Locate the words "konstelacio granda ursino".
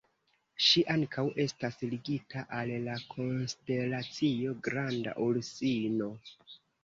3.13-6.09